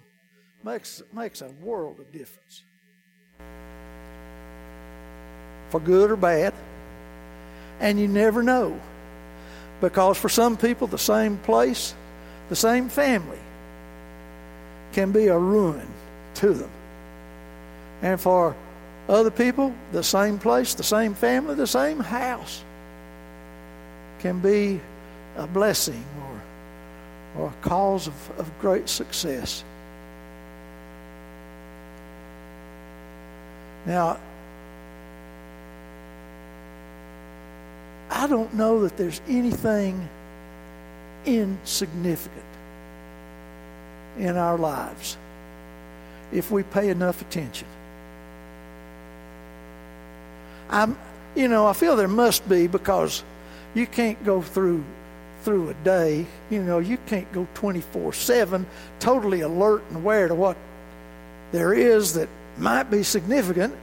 makes, 0.66 1.02
makes 1.14 1.42
a 1.42 1.50
world 1.62 2.00
of 2.00 2.12
difference. 2.12 2.64
For 5.70 5.80
good 5.80 6.12
or 6.12 6.16
bad. 6.16 6.54
And 7.80 8.00
you 8.00 8.08
never 8.08 8.42
know. 8.42 8.80
Because 9.82 10.18
for 10.18 10.30
some 10.30 10.58
people, 10.58 10.88
the 10.88 10.98
same 10.98 11.38
place, 11.40 11.94
the 12.50 12.56
same 12.56 12.90
family 12.90 13.40
can 14.94 15.12
be 15.12 15.28
a 15.28 15.38
ruin 15.38 15.88
to 16.36 16.54
them. 16.54 16.70
And 18.02 18.20
for 18.20 18.56
other 19.10 19.32
people, 19.32 19.74
the 19.92 20.04
same 20.04 20.40
place, 20.40 20.74
the 20.74 20.84
same 20.84 21.14
family, 21.14 21.56
the 21.56 21.68
same 21.68 22.00
house 22.00 22.64
can 24.20 24.40
be 24.40 24.80
a 25.38 25.48
blessing 25.48 26.04
or, 27.38 27.44
or 27.44 27.50
a 27.50 27.68
cause 27.68 28.08
of, 28.08 28.40
of 28.40 28.60
great 28.60 28.90
success. 28.90 29.64
Now, 33.86 34.18
I 38.16 38.28
don't 38.28 38.54
know 38.54 38.84
that 38.84 38.96
there's 38.96 39.20
anything 39.28 40.08
insignificant 41.26 42.46
in 44.18 44.38
our 44.38 44.58
lives 44.58 45.18
if 46.32 46.50
we 46.50 46.64
pay 46.64 46.88
enough 46.88 47.22
attention. 47.22 47.68
I'm, 50.70 50.98
you 51.36 51.50
know, 51.50 51.68
I 51.68 51.74
feel 51.74 51.98
there 51.98 52.08
must 52.08 52.48
be 52.48 52.68
because 52.68 53.22
you 53.74 53.86
can't 53.86 54.24
go 54.24 54.42
through 54.42 54.86
through 55.44 55.70
a 55.70 55.74
day. 55.84 56.26
You 56.50 56.64
know, 56.64 56.80
you 56.80 56.98
can't 57.08 57.30
go 57.34 57.46
24 57.56 58.14
7 58.14 58.66
totally 59.00 59.42
alert 59.42 59.84
and 59.90 59.98
aware 59.98 60.30
to 60.30 60.36
what 60.36 60.56
there 61.52 61.74
is 61.74 62.14
that 62.14 62.30
might 62.58 62.90
be 62.90 63.04
significant. 63.04 63.76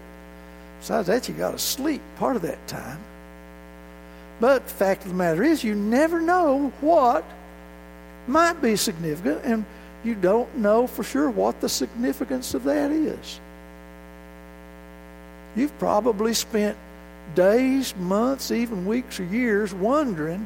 Besides 0.80 1.08
that, 1.08 1.28
you 1.28 1.34
got 1.34 1.52
to 1.52 1.58
sleep 1.58 2.00
part 2.16 2.34
of 2.34 2.42
that 2.42 2.66
time. 2.66 2.98
But 4.42 4.66
the 4.66 4.74
fact 4.74 5.04
of 5.04 5.10
the 5.10 5.14
matter 5.14 5.44
is, 5.44 5.62
you 5.62 5.76
never 5.76 6.20
know 6.20 6.72
what 6.80 7.24
might 8.26 8.60
be 8.60 8.74
significant, 8.74 9.42
and 9.44 9.64
you 10.02 10.16
don't 10.16 10.58
know 10.58 10.88
for 10.88 11.04
sure 11.04 11.30
what 11.30 11.60
the 11.60 11.68
significance 11.68 12.52
of 12.52 12.64
that 12.64 12.90
is. 12.90 13.38
You've 15.54 15.78
probably 15.78 16.34
spent 16.34 16.76
days, 17.36 17.94
months, 17.94 18.50
even 18.50 18.84
weeks 18.84 19.20
or 19.20 19.24
years 19.26 19.72
wondering 19.72 20.44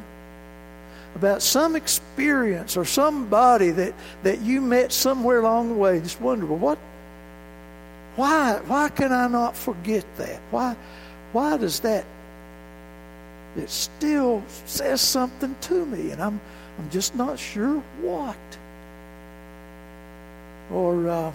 about 1.15 1.41
some 1.41 1.75
experience 1.75 2.77
or 2.77 2.85
somebody 2.85 3.71
that, 3.71 3.95
that 4.21 4.41
you 4.41 4.61
met 4.61 4.93
somewhere 4.93 5.39
along 5.39 5.69
the 5.69 5.73
way. 5.73 5.99
Just 6.01 6.21
wonder, 6.21 6.45
well, 6.45 6.59
what 6.59 6.77
why 8.15 8.61
why 8.67 8.89
can 8.89 9.11
I 9.11 9.27
not 9.27 9.57
forget 9.57 10.05
that? 10.17 10.39
Why 10.51 10.75
why 11.31 11.57
does 11.57 11.79
that 11.79 12.05
it 13.57 13.69
still 13.69 14.43
says 14.65 15.01
something 15.01 15.55
to 15.61 15.85
me 15.85 16.11
and 16.11 16.21
I'm 16.21 16.39
I'm 16.77 16.89
just 16.89 17.15
not 17.15 17.39
sure 17.39 17.81
what. 18.01 18.37
Or 20.71 21.09
uh, 21.09 21.31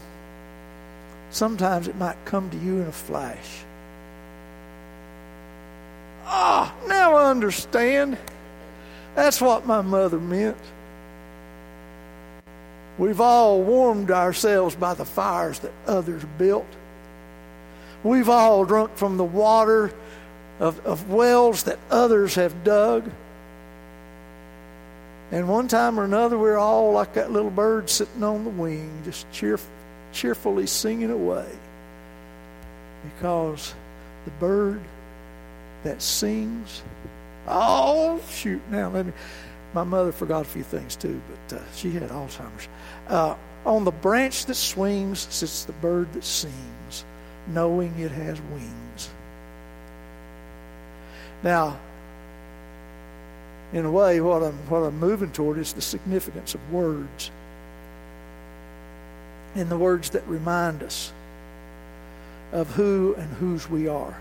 sometimes 1.30 1.88
it 1.88 1.96
might 1.96 2.22
come 2.24 2.48
to 2.50 2.56
you 2.58 2.80
in 2.80 2.86
a 2.86 2.92
flash. 2.92 3.64
Ah, 6.24 6.72
oh, 6.72 6.88
now 6.88 7.14
I 7.14 7.30
understand. 7.30 8.16
That's 9.14 9.40
what 9.40 9.66
my 9.66 9.80
mother 9.80 10.18
meant. 10.18 10.56
We've 12.98 13.20
all 13.20 13.62
warmed 13.62 14.10
ourselves 14.10 14.76
by 14.76 14.94
the 14.94 15.04
fires 15.04 15.58
that 15.60 15.72
others 15.86 16.22
built. 16.38 16.66
We've 18.04 18.28
all 18.28 18.64
drunk 18.64 18.96
from 18.96 19.16
the 19.16 19.24
water 19.24 19.92
of, 20.60 20.84
of 20.86 21.10
wells 21.10 21.64
that 21.64 21.78
others 21.90 22.34
have 22.34 22.64
dug. 22.64 23.10
And 25.30 25.48
one 25.48 25.66
time 25.66 25.98
or 25.98 26.04
another, 26.04 26.38
we're 26.38 26.58
all 26.58 26.92
like 26.92 27.14
that 27.14 27.32
little 27.32 27.50
bird 27.50 27.88
sitting 27.88 28.22
on 28.22 28.44
the 28.44 28.50
wing, 28.50 29.02
just 29.04 29.30
cheer, 29.32 29.58
cheerfully 30.12 30.66
singing 30.66 31.10
away. 31.10 31.48
Because 33.02 33.74
the 34.26 34.30
bird 34.32 34.80
that 35.84 36.02
sings, 36.02 36.82
oh, 37.48 38.20
shoot, 38.30 38.60
now 38.70 38.90
let 38.90 39.06
me. 39.06 39.12
My 39.74 39.84
mother 39.84 40.12
forgot 40.12 40.42
a 40.42 40.48
few 40.48 40.62
things 40.62 40.96
too, 40.96 41.20
but 41.48 41.56
uh, 41.56 41.62
she 41.74 41.90
had 41.92 42.10
Alzheimer's. 42.10 42.68
Uh, 43.08 43.34
on 43.64 43.84
the 43.84 43.90
branch 43.90 44.44
that 44.46 44.54
swings 44.54 45.26
sits 45.30 45.64
the 45.64 45.72
bird 45.74 46.12
that 46.12 46.24
sings, 46.24 47.04
knowing 47.48 47.98
it 47.98 48.10
has 48.10 48.38
wings. 48.52 48.81
Now, 51.42 51.78
in 53.72 53.84
a 53.84 53.90
way, 53.90 54.20
what 54.20 54.42
I'm, 54.42 54.56
what 54.68 54.80
I'm 54.80 54.98
moving 54.98 55.32
toward 55.32 55.58
is 55.58 55.72
the 55.72 55.80
significance 55.80 56.54
of 56.54 56.72
words. 56.72 57.30
And 59.54 59.68
the 59.68 59.78
words 59.78 60.10
that 60.10 60.26
remind 60.28 60.82
us 60.82 61.12
of 62.52 62.70
who 62.74 63.14
and 63.16 63.30
whose 63.34 63.68
we 63.68 63.88
are. 63.88 64.16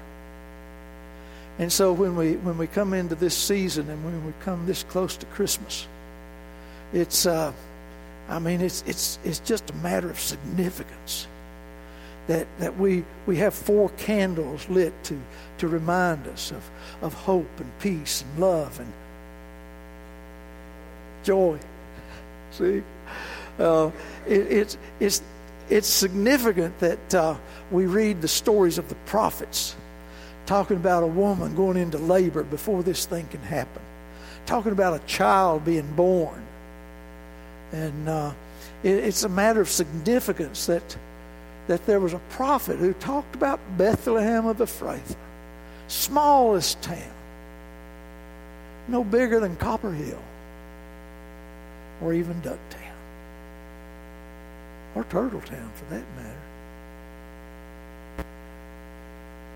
And 1.59 1.71
so 1.71 1.93
when 1.93 2.15
we 2.15 2.37
when 2.37 2.57
we 2.57 2.65
come 2.65 2.93
into 2.93 3.13
this 3.15 3.37
season 3.37 3.89
and 3.89 4.03
when 4.03 4.25
we 4.25 4.33
come 4.43 4.65
this 4.65 4.83
close 4.83 5.17
to 5.17 5.25
Christmas, 5.27 5.85
it's 6.93 7.25
uh, 7.25 7.51
I 8.29 8.39
mean 8.39 8.61
it's 8.61 8.83
it's 8.87 9.19
it's 9.23 9.39
just 9.39 9.69
a 9.69 9.75
matter 9.75 10.09
of 10.09 10.19
significance 10.19 11.27
that 12.27 12.47
that 12.59 12.77
we 12.77 13.03
we 13.25 13.37
have 13.37 13.53
four 13.53 13.89
candles 13.97 14.67
lit 14.69 14.93
to 15.03 15.19
to 15.57 15.67
remind 15.67 16.27
us 16.27 16.51
of 16.51 16.69
of 17.01 17.13
hope 17.13 17.59
and 17.59 17.79
peace 17.79 18.23
and 18.23 18.39
love 18.39 18.79
and 18.79 18.91
joy. 21.23 21.57
See, 22.51 22.83
uh, 23.59 23.91
it, 24.27 24.51
it's 24.51 24.77
it's 24.99 25.21
it's 25.69 25.87
significant 25.87 26.77
that 26.79 27.15
uh, 27.15 27.35
we 27.71 27.85
read 27.85 28.21
the 28.21 28.27
stories 28.27 28.77
of 28.77 28.89
the 28.89 28.95
prophets, 29.05 29.75
talking 30.45 30.77
about 30.77 31.03
a 31.03 31.07
woman 31.07 31.55
going 31.55 31.77
into 31.77 31.97
labor 31.97 32.43
before 32.43 32.83
this 32.83 33.05
thing 33.05 33.27
can 33.27 33.41
happen, 33.41 33.81
talking 34.45 34.73
about 34.73 34.93
a 34.93 34.99
child 35.05 35.63
being 35.63 35.89
born, 35.95 36.43
and 37.71 38.09
uh, 38.09 38.31
it, 38.83 38.95
it's 38.95 39.23
a 39.23 39.29
matter 39.29 39.61
of 39.61 39.69
significance 39.69 40.65
that 40.65 40.97
that 41.71 41.85
there 41.85 42.01
was 42.01 42.11
a 42.11 42.19
prophet 42.31 42.77
who 42.79 42.91
talked 42.91 43.33
about 43.33 43.57
Bethlehem 43.77 44.45
of 44.45 44.57
Ephrathah, 44.57 45.15
smallest 45.87 46.81
town, 46.81 47.13
no 48.89 49.05
bigger 49.05 49.39
than 49.39 49.55
Copperhill 49.55 50.19
or 52.01 52.13
even 52.13 52.33
Ducktown 52.41 52.91
or 54.95 55.05
Turtletown 55.05 55.71
for 55.71 55.85
that 55.91 56.03
matter. 56.17 56.35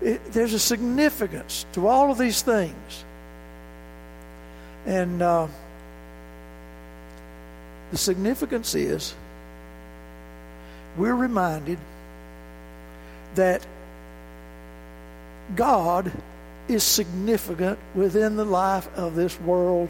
It, 0.00 0.32
there's 0.32 0.54
a 0.54 0.58
significance 0.58 1.66
to 1.74 1.86
all 1.86 2.10
of 2.10 2.16
these 2.16 2.40
things. 2.40 3.04
And 4.86 5.20
uh, 5.20 5.48
the 7.90 7.98
significance 7.98 8.74
is 8.74 9.14
we're 10.96 11.14
reminded 11.14 11.78
that 13.36 13.66
God 15.54 16.12
is 16.68 16.82
significant 16.82 17.78
within 17.94 18.36
the 18.36 18.44
life 18.44 18.88
of 18.96 19.14
this 19.14 19.38
world 19.40 19.88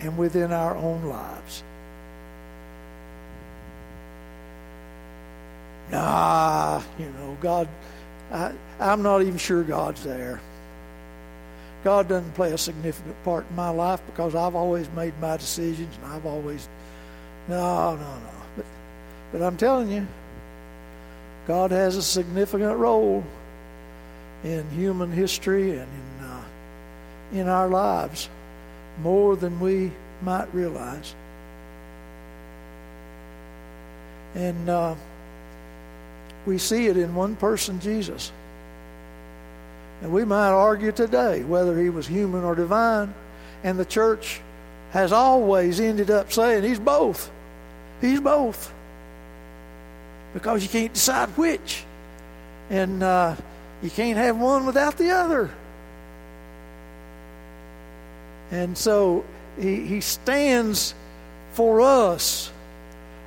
and 0.00 0.18
within 0.18 0.52
our 0.52 0.76
own 0.76 1.04
lives. 1.04 1.62
ah, 5.92 6.84
you 6.98 7.06
know, 7.06 7.36
God, 7.40 7.68
I, 8.32 8.52
I'm 8.78 9.02
not 9.02 9.22
even 9.22 9.38
sure 9.38 9.62
God's 9.62 10.02
there. 10.04 10.40
God 11.82 12.08
doesn't 12.08 12.34
play 12.34 12.52
a 12.52 12.58
significant 12.58 13.22
part 13.24 13.46
in 13.48 13.56
my 13.56 13.70
life 13.70 14.02
because 14.06 14.34
I've 14.34 14.54
always 14.54 14.88
made 14.90 15.18
my 15.20 15.36
decisions 15.36 15.96
and 15.96 16.12
I've 16.12 16.26
always, 16.26 16.68
no, 17.48 17.96
no, 17.96 18.00
no. 18.00 18.30
But, 18.56 18.64
but 19.32 19.42
I'm 19.42 19.56
telling 19.56 19.90
you, 19.90 20.06
God 21.50 21.72
has 21.72 21.96
a 21.96 22.02
significant 22.02 22.78
role 22.78 23.24
in 24.44 24.70
human 24.70 25.10
history 25.10 25.72
and 25.72 25.80
in, 25.80 26.24
uh, 26.24 26.44
in 27.32 27.48
our 27.48 27.66
lives 27.66 28.28
more 29.02 29.34
than 29.34 29.58
we 29.58 29.90
might 30.22 30.46
realize. 30.54 31.12
And, 34.36 34.68
uh, 34.68 34.94
we 36.46 36.56
see 36.56 36.86
it 36.86 36.96
in 36.96 37.16
one 37.16 37.34
person, 37.34 37.80
Jesus. 37.80 38.30
And 40.02 40.12
we 40.12 40.24
might 40.24 40.52
argue 40.52 40.92
today 40.92 41.42
whether 41.42 41.76
he 41.76 41.90
was 41.90 42.06
human 42.06 42.44
or 42.44 42.54
divine. 42.54 43.12
And 43.64 43.76
the 43.76 43.84
church 43.84 44.40
has 44.92 45.10
always 45.10 45.80
ended 45.80 46.12
up 46.12 46.30
saying 46.30 46.62
he's 46.62 46.78
both. 46.78 47.28
He's 48.00 48.20
both. 48.20 48.72
Because 50.32 50.62
you 50.62 50.68
can't 50.68 50.92
decide 50.92 51.28
which. 51.30 51.84
And 52.68 53.02
uh, 53.02 53.36
you 53.82 53.90
can't 53.90 54.16
have 54.16 54.38
one 54.38 54.66
without 54.66 54.96
the 54.96 55.10
other. 55.10 55.50
And 58.50 58.76
so 58.76 59.24
he, 59.58 59.86
he 59.86 60.00
stands 60.00 60.94
for 61.52 61.80
us 61.80 62.52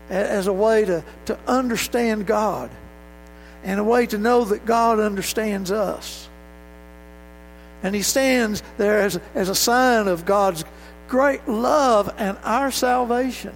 as 0.10 0.48
a 0.48 0.54
way 0.54 0.86
to, 0.86 1.04
to 1.26 1.38
understand 1.48 2.28
God 2.28 2.70
and 3.63 3.80
a 3.80 3.84
way 3.84 4.06
to 4.08 4.18
know 4.18 4.46
that 4.46 4.66
God 4.66 5.00
understands 5.00 5.72
us. 5.72 6.28
And 7.82 7.96
He 7.96 8.02
stands 8.02 8.62
there 8.78 9.00
as, 9.00 9.20
as 9.36 9.50
a 9.50 9.56
sign 9.56 10.08
of 10.08 10.26
God's 10.26 10.66
great 11.08 11.48
love 11.48 12.13
and 12.18 12.38
our 12.44 12.72
salvation. 12.72 13.54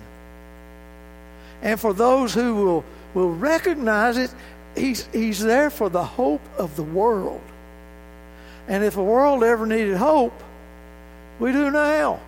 And 1.62 1.80
for 1.80 1.94
those 1.94 2.34
who 2.34 2.56
will, 2.56 2.86
will 3.18 3.34
recognize 3.34 4.18
it, 4.18 4.34
he's, 4.76 5.08
he's 5.08 5.40
there 5.40 5.70
for 5.70 5.90
the 5.90 6.04
hope 6.04 6.42
of 6.58 6.76
the 6.76 6.84
world. 6.84 7.42
And 8.68 8.84
if 8.84 8.96
the 8.96 9.04
world 9.04 9.44
ever 9.44 9.66
needed 9.66 9.96
hope, 9.98 10.34
we 11.40 11.52
do 11.52 11.72
now. 11.72 12.20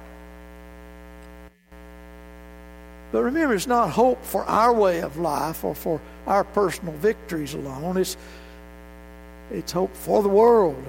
But 3.11 3.23
remember, 3.23 3.55
it's 3.55 3.67
not 3.67 3.89
hope 3.89 4.23
for 4.23 4.43
our 4.45 4.73
way 4.73 5.01
of 5.01 5.17
life 5.17 5.63
or 5.63 5.73
for 5.73 5.99
our 6.27 6.43
personal 6.43 6.93
victories 6.95 7.53
alone. 7.55 7.97
It's, 7.97 8.17
it's 9.51 9.71
hope 9.71 9.95
for 9.95 10.21
the 10.21 10.29
world. 10.29 10.83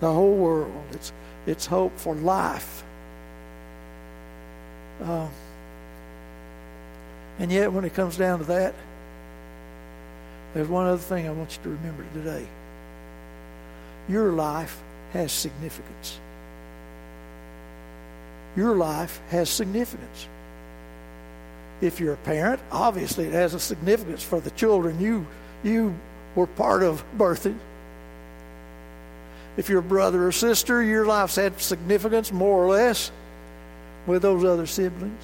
the 0.00 0.12
whole 0.12 0.34
world. 0.34 0.84
It's 0.92 1.12
it's 1.46 1.66
hope 1.66 1.96
for 1.98 2.14
life. 2.14 2.84
Uh, 5.02 5.28
and 7.38 7.50
yet, 7.50 7.72
when 7.72 7.84
it 7.84 7.94
comes 7.94 8.16
down 8.16 8.40
to 8.40 8.44
that, 8.46 8.74
there's 10.54 10.68
one 10.68 10.86
other 10.86 10.98
thing 10.98 11.26
I 11.26 11.32
want 11.32 11.56
you 11.56 11.62
to 11.62 11.68
remember 11.70 12.04
today. 12.12 12.46
Your 14.08 14.32
life 14.32 14.78
has 15.12 15.32
significance. 15.32 16.18
Your 18.56 18.76
life 18.76 19.20
has 19.30 19.48
significance. 19.48 20.28
If 21.80 22.00
you're 22.00 22.14
a 22.14 22.18
parent, 22.18 22.60
obviously 22.70 23.26
it 23.26 23.32
has 23.32 23.54
a 23.54 23.60
significance 23.60 24.22
for 24.22 24.40
the 24.40 24.50
children 24.50 25.00
you 25.00 25.26
you 25.64 25.94
were 26.34 26.46
part 26.46 26.82
of 26.82 27.04
birthing. 27.16 27.58
If 29.56 29.68
you're 29.68 29.80
a 29.80 29.82
brother 29.82 30.26
or 30.26 30.32
sister, 30.32 30.82
your 30.82 31.06
life's 31.06 31.36
had 31.36 31.60
significance 31.60 32.32
more 32.32 32.64
or 32.64 32.70
less 32.70 33.10
with 34.06 34.22
those 34.22 34.44
other 34.44 34.66
siblings. 34.66 35.22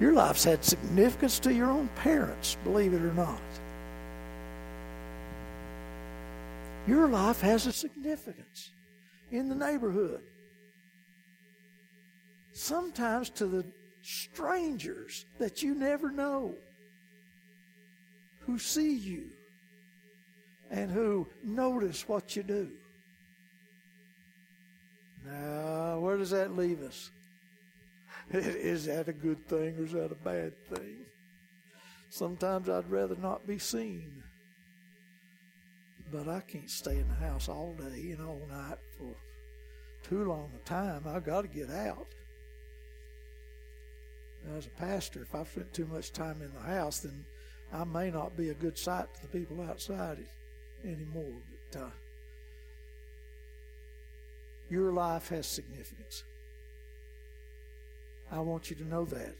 Your 0.00 0.12
life's 0.12 0.44
had 0.44 0.64
significance 0.64 1.38
to 1.40 1.52
your 1.52 1.70
own 1.70 1.88
parents, 1.96 2.56
believe 2.64 2.92
it 2.92 3.02
or 3.02 3.12
not. 3.14 3.40
Your 6.86 7.08
life 7.08 7.40
has 7.40 7.66
a 7.66 7.72
significance 7.72 8.70
in 9.30 9.48
the 9.48 9.54
neighborhood. 9.54 10.22
Sometimes 12.52 13.30
to 13.30 13.46
the 13.46 13.64
strangers 14.02 15.24
that 15.38 15.62
you 15.62 15.74
never 15.74 16.10
know 16.10 16.54
who 18.40 18.58
see 18.58 18.94
you 18.94 19.28
and 20.70 20.90
who 20.90 21.28
notice 21.44 22.08
what 22.08 22.34
you 22.34 22.42
do. 22.42 22.68
Now, 25.24 26.00
where 26.00 26.16
does 26.16 26.30
that 26.30 26.56
leave 26.56 26.82
us? 26.82 27.10
Is 28.32 28.86
that 28.86 29.08
a 29.08 29.12
good 29.12 29.46
thing 29.46 29.76
or 29.78 29.84
is 29.84 29.92
that 29.92 30.10
a 30.10 30.24
bad 30.24 30.56
thing? 30.68 31.04
Sometimes 32.08 32.68
I'd 32.68 32.90
rather 32.90 33.16
not 33.16 33.46
be 33.46 33.58
seen. 33.58 34.22
But 36.10 36.28
I 36.28 36.40
can't 36.40 36.70
stay 36.70 36.98
in 36.98 37.08
the 37.08 37.14
house 37.14 37.48
all 37.48 37.74
day 37.74 38.10
and 38.10 38.26
all 38.26 38.40
night 38.50 38.78
for 38.98 39.14
too 40.08 40.24
long 40.24 40.50
a 40.54 40.68
time. 40.68 41.02
I've 41.06 41.24
got 41.24 41.42
to 41.42 41.48
get 41.48 41.70
out. 41.70 42.06
As 44.56 44.66
a 44.66 44.70
pastor, 44.70 45.22
if 45.22 45.34
I've 45.34 45.48
spent 45.48 45.72
too 45.72 45.86
much 45.86 46.12
time 46.12 46.40
in 46.42 46.52
the 46.54 46.74
house, 46.74 47.00
then 47.00 47.24
I 47.72 47.84
may 47.84 48.10
not 48.10 48.36
be 48.36 48.48
a 48.48 48.54
good 48.54 48.78
sight 48.78 49.14
to 49.14 49.22
the 49.22 49.28
people 49.28 49.60
outside 49.60 50.18
anymore. 50.84 51.32
But 51.70 51.80
uh, 51.80 51.90
your 54.70 54.92
life 54.92 55.28
has 55.28 55.46
significance. 55.46 56.24
I 58.30 58.40
want 58.40 58.70
you 58.70 58.76
to 58.76 58.84
know 58.84 59.04
that. 59.06 59.34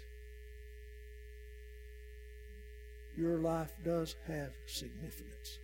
Your 3.16 3.38
life 3.38 3.72
does 3.84 4.16
have 4.26 4.50
significance. 4.66 5.58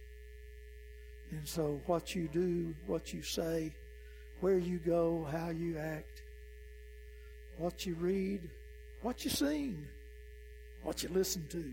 And 1.31 1.46
so, 1.46 1.81
what 1.87 2.14
you 2.14 2.28
do, 2.28 2.74
what 2.87 3.12
you 3.12 3.22
say, 3.22 3.74
where 4.40 4.59
you 4.59 4.78
go, 4.78 5.26
how 5.31 5.50
you 5.50 5.78
act, 5.78 6.22
what 7.59 7.85
you 7.85 7.94
read, 7.94 8.48
what 9.02 9.24
you 9.24 9.31
sing, 9.31 9.87
what 10.83 11.02
you 11.02 11.09
listen 11.11 11.46
to, 11.50 11.64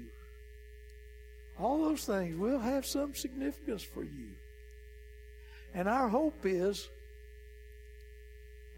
all 1.59 1.79
those 1.79 2.05
things 2.05 2.35
will 2.37 2.59
have 2.59 2.85
some 2.85 3.15
significance 3.15 3.83
for 3.83 4.03
you. 4.03 4.29
And 5.73 5.87
our 5.87 6.09
hope 6.09 6.45
is, 6.45 6.89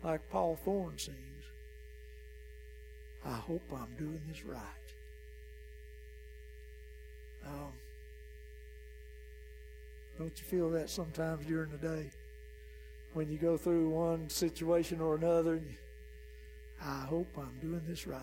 like 0.03 0.29
Paul 0.29 0.57
Thorn 0.63 0.97
sings, 0.97 1.36
I 3.25 3.33
hope 3.33 3.63
I'm 3.73 3.95
doing 3.97 4.21
this 4.27 4.45
right. 4.45 4.61
Um, 7.45 7.73
don't 10.17 10.33
you 10.35 10.43
feel 10.45 10.69
that 10.71 10.89
sometimes 10.89 11.45
during 11.45 11.71
the 11.71 11.77
day? 11.77 12.09
When 13.13 13.31
you 13.31 13.37
go 13.37 13.57
through 13.57 13.89
one 13.89 14.29
situation 14.29 14.99
or 14.99 15.15
another, 15.15 15.61
I 16.83 17.01
hope 17.01 17.27
I'm 17.37 17.57
doing 17.61 17.81
this 17.87 18.05
right. 18.05 18.21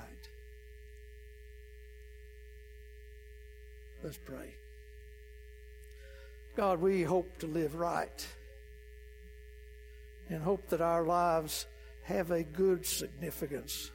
Let's 4.02 4.18
pray. 4.18 4.54
God, 6.56 6.80
we 6.80 7.02
hope 7.02 7.38
to 7.38 7.46
live 7.46 7.74
right 7.74 8.26
and 10.28 10.42
hope 10.42 10.68
that 10.68 10.80
our 10.80 11.04
lives 11.04 11.66
have 12.04 12.30
a 12.30 12.42
good 12.42 12.86
significance 12.86 13.90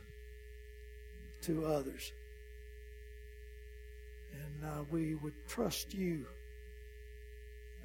to 1.43 1.65
others. 1.65 2.11
And 4.33 4.69
uh, 4.69 4.83
we 4.91 5.15
would 5.15 5.33
trust 5.47 5.93
you 5.93 6.25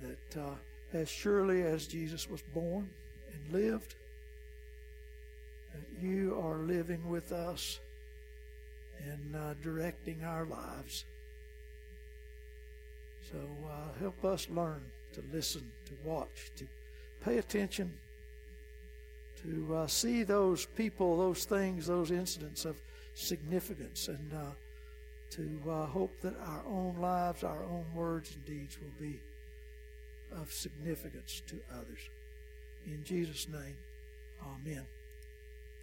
that 0.02 0.40
uh, 0.40 0.54
as 0.92 1.08
surely 1.08 1.62
as 1.62 1.86
Jesus 1.86 2.28
was 2.28 2.42
born 2.54 2.88
and 3.32 3.52
lived, 3.52 3.94
that 5.72 6.02
you 6.02 6.38
are 6.40 6.58
living 6.58 7.08
with 7.08 7.32
us 7.32 7.80
and 9.10 9.36
uh, 9.36 9.54
directing 9.62 10.22
our 10.24 10.46
lives. 10.46 11.04
So 13.30 13.38
uh, 13.66 13.98
help 13.98 14.24
us 14.24 14.48
learn 14.50 14.82
to 15.14 15.22
listen, 15.32 15.70
to 15.86 15.92
watch, 16.04 16.52
to 16.56 16.66
pay 17.24 17.38
attention, 17.38 17.92
to 19.42 19.76
uh, 19.76 19.86
see 19.86 20.22
those 20.22 20.66
people, 20.66 21.16
those 21.16 21.44
things, 21.44 21.86
those 21.86 22.10
incidents 22.10 22.64
of 22.64 22.76
significance, 23.14 24.08
and 24.08 24.32
uh, 24.32 24.50
to 25.30 25.60
uh, 25.70 25.86
hope 25.86 26.20
that 26.20 26.34
our 26.40 26.62
own 26.66 26.96
lives, 27.00 27.42
our 27.44 27.64
own 27.64 27.84
words 27.94 28.34
and 28.34 28.44
deeds 28.44 28.78
will 28.80 28.94
be 29.00 29.20
of 30.36 30.52
significance 30.52 31.42
to 31.46 31.60
others. 31.72 32.00
In 32.86 33.02
Jesus' 33.04 33.48
name, 33.48 33.76
amen. 34.42 34.86